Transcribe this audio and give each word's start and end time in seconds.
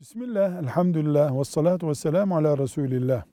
Bismillah, 0.00 0.62
elhamdülillah, 0.62 1.38
ve 1.38 1.44
salatu 1.44 1.88
ve 1.88 1.94
selamu 1.94 2.36
ala 2.36 2.58
Resulillah. 2.58 3.24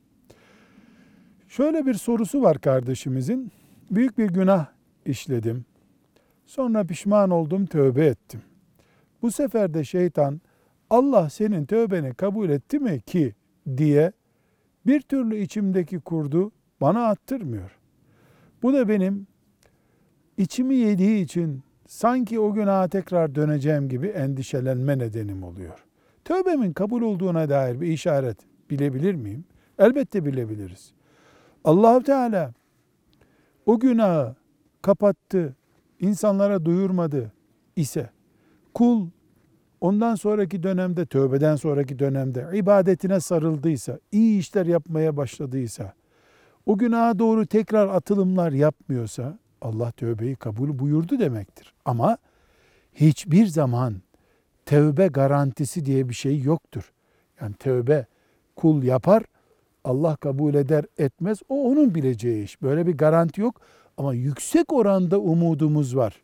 Şöyle 1.48 1.86
bir 1.86 1.94
sorusu 1.94 2.42
var 2.42 2.62
kardeşimizin. 2.62 3.52
Büyük 3.92 4.18
bir 4.18 4.30
günah 4.30 4.68
işledim. 5.06 5.66
Sonra 6.46 6.84
pişman 6.84 7.30
oldum, 7.30 7.66
tövbe 7.66 8.06
ettim. 8.06 8.42
Bu 9.22 9.32
sefer 9.32 9.74
de 9.74 9.84
şeytan 9.84 10.42
Allah 10.90 11.30
senin 11.30 11.66
tövbeni 11.66 12.14
kabul 12.14 12.50
etti 12.50 12.80
mi 12.80 13.02
ki 13.02 13.36
diye 13.78 14.12
bir 14.86 15.02
türlü 15.02 15.38
içimdeki 15.38 16.00
kurdu 16.00 16.52
bana 16.82 17.08
attırmıyor. 17.08 17.80
Bu 18.64 18.74
da 18.74 18.90
benim 18.90 19.28
içimi 20.38 20.76
yediği 20.76 21.24
için 21.24 21.64
sanki 21.88 22.40
o 22.40 22.54
günaha 22.54 22.88
tekrar 22.88 23.36
döneceğim 23.36 23.90
gibi 23.90 24.08
endişelenme 24.08 24.98
nedenim 24.98 25.44
oluyor. 25.44 25.86
Tövbemin 26.26 26.74
kabul 26.74 27.02
olduğuna 27.02 27.50
dair 27.50 27.82
bir 27.82 27.88
işaret 27.88 28.38
bilebilir 28.70 29.14
miyim? 29.16 29.46
Elbette 29.80 30.26
bilebiliriz. 30.26 30.92
Allahu 31.64 32.04
Teala 32.04 32.54
o 33.66 33.80
günahı 33.80 34.36
kapattı, 34.82 35.56
insanlara 36.00 36.66
duyurmadı 36.66 37.32
ise 37.76 38.10
kul 38.74 39.08
ondan 39.82 40.16
sonraki 40.16 40.64
dönemde, 40.64 41.06
tövbeden 41.06 41.56
sonraki 41.56 42.00
dönemde 42.00 42.48
ibadetine 42.54 43.20
sarıldıysa, 43.20 44.00
iyi 44.12 44.40
işler 44.40 44.66
yapmaya 44.66 45.18
başladıysa, 45.18 45.94
o 46.66 46.78
günaha 46.78 47.20
doğru 47.20 47.46
tekrar 47.46 47.88
atılımlar 47.88 48.52
yapmıyorsa 48.52 49.40
Allah 49.62 49.92
tövbeyi 49.92 50.36
kabul 50.36 50.80
buyurdu 50.80 51.20
demektir. 51.20 51.74
Ama 51.86 52.18
hiçbir 52.94 53.46
zaman 53.46 54.02
tövbe 54.66 55.08
garantisi 55.08 55.86
diye 55.86 56.10
bir 56.10 56.14
şey 56.14 56.42
yoktur. 56.42 56.94
Yani 57.42 57.54
tövbe 57.54 58.06
kul 58.56 58.84
yapar, 58.84 59.24
Allah 59.84 60.16
kabul 60.16 60.54
eder 60.54 60.86
etmez 60.98 61.40
o 61.50 61.72
onun 61.72 61.96
bileceği 61.96 62.44
iş. 62.44 62.62
Böyle 62.62 62.88
bir 62.88 62.98
garanti 62.98 63.42
yok 63.42 63.62
ama 63.98 64.14
yüksek 64.14 64.74
oranda 64.74 65.20
umudumuz 65.20 65.96
var. 65.96 66.22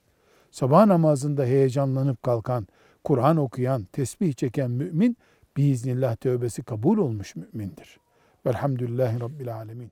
Sabah 0.51 0.85
namazında 0.85 1.45
heyecanlanıp 1.45 2.23
kalkan, 2.23 2.67
Kur'an 3.03 3.37
okuyan, 3.37 3.83
tesbih 3.83 4.33
çeken 4.33 4.71
mümin 4.71 5.17
biiznillah 5.57 6.15
tövbesi 6.15 6.63
kabul 6.63 6.97
olmuş 6.97 7.35
mümindir. 7.35 7.99
Velhamdülillahi 8.45 9.19
Rabbil 9.19 9.55
Alemin. 9.55 9.91